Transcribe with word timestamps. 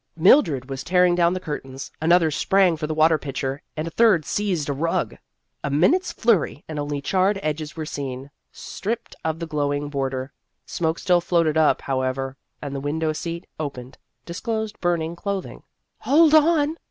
Mildred 0.17 0.67
was 0.67 0.83
tearing 0.83 1.13
down 1.13 1.33
the 1.35 1.39
curtains, 1.39 1.91
another 2.01 2.31
sprang 2.31 2.75
for 2.75 2.87
the 2.87 2.93
water 2.95 3.19
pitcher, 3.19 3.61
and 3.77 3.87
a 3.87 3.91
third 3.91 4.25
seized 4.25 4.67
a 4.67 4.73
rug. 4.73 5.15
A 5.63 5.69
minute's 5.69 6.11
flurry, 6.11 6.63
1 6.65 6.65
62 6.65 6.65
Vassar 6.65 6.65
Studies 6.65 6.65
and 6.69 6.79
only 6.79 7.01
charred 7.01 7.39
edges 7.43 7.75
were 7.77 7.85
seen, 7.85 8.31
stripped 8.51 9.15
of 9.23 9.37
the 9.37 9.45
glowing 9.45 9.89
border. 9.89 10.33
Smoke 10.65 10.97
still 10.97 11.21
floated 11.21 11.55
up, 11.55 11.83
however, 11.83 12.35
and 12.63 12.73
the 12.75 12.79
window 12.79 13.13
seat, 13.13 13.45
opened, 13.59 13.99
disclosed 14.25 14.79
burning 14.79 15.15
clothing." 15.15 15.61
Hold 15.99 16.33
on 16.33 16.77